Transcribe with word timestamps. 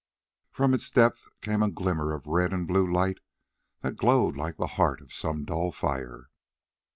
From 0.49 0.73
its 0.73 0.89
depths 0.89 1.29
came 1.41 1.61
a 1.61 1.69
glimmer 1.69 2.11
of 2.11 2.25
red 2.25 2.53
and 2.53 2.67
blue 2.67 2.91
light 2.91 3.19
that 3.81 3.97
glowed 3.97 4.35
like 4.35 4.57
the 4.57 4.65
heart 4.65 4.99
of 4.99 5.13
some 5.13 5.45
dull 5.45 5.69
fire. 5.71 6.27